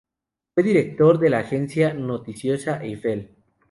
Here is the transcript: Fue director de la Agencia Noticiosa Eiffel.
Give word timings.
Fue 0.55 0.63
director 0.63 1.19
de 1.19 1.29
la 1.29 1.41
Agencia 1.41 1.93
Noticiosa 1.93 2.79
Eiffel. 2.81 3.35